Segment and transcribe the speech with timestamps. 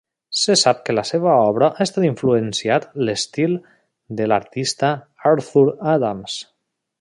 [0.43, 3.53] Se sap que la seva obra ha influenciat l'estil
[4.23, 4.91] de l'artista
[5.35, 6.41] Arthur Adams.